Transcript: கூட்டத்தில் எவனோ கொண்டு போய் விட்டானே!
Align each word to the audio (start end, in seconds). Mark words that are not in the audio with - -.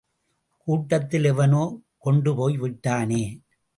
கூட்டத்தில் 0.67 1.23
எவனோ 1.23 1.63
கொண்டு 1.97 2.35
போய் 2.35 2.57
விட்டானே! 2.57 3.23